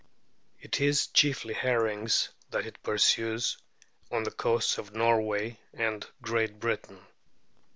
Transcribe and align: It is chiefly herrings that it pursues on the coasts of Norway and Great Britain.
It 0.59 0.81
is 0.81 1.05
chiefly 1.05 1.53
herrings 1.53 2.29
that 2.49 2.65
it 2.65 2.81
pursues 2.81 3.59
on 4.09 4.23
the 4.23 4.31
coasts 4.31 4.79
of 4.79 4.95
Norway 4.95 5.59
and 5.75 6.07
Great 6.23 6.59
Britain. 6.59 7.05